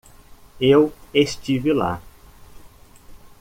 Eu 0.59 0.91
estive 1.13 1.71
lá 1.73 2.01